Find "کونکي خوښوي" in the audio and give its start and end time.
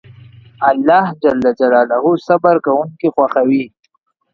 2.65-3.63